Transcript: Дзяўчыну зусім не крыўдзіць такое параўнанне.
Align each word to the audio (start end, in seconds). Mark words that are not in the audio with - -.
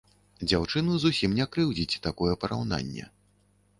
Дзяўчыну 0.43 0.95
зусім 1.03 1.37
не 1.39 1.45
крыўдзіць 1.55 2.01
такое 2.07 2.33
параўнанне. 2.45 3.05